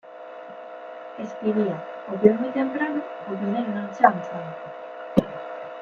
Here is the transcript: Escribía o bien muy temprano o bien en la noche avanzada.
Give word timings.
Escribía 1.25 1.77
o 2.11 2.17
bien 2.21 2.35
muy 2.41 2.49
temprano 2.49 3.03
o 3.27 3.31
bien 3.39 3.55
en 3.55 3.75
la 3.75 3.81
noche 3.83 4.03
avanzada. 4.03 4.55